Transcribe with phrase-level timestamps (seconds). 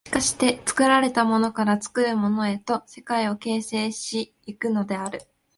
[0.07, 5.21] しかして作られたものから作るものへと世界を形成し行くのである。